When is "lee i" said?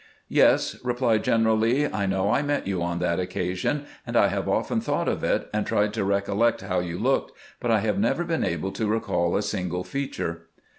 1.55-2.07